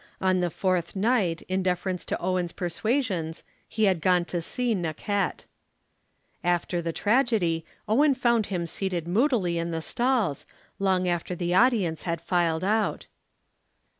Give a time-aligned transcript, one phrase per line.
[0.19, 5.45] On the fourth night in deference to Owen's persuasions he had gone to see Naquette.
[6.43, 10.47] After the tragedy, Owen found him seated moodily in the stalls,
[10.79, 13.05] long after the audience had filed out.